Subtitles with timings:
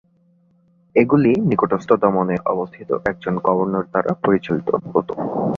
[0.95, 5.13] এগুলি নিকটস্থ দমনে অবস্থিত একজন গভর্নর দ্বারা পরিচালিত হতো।